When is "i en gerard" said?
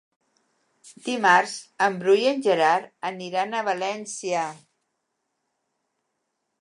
2.21-2.89